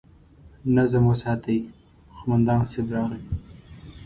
[0.75, 1.59] نظم وساتئ!
[2.15, 3.21] قومندان صيب راغی!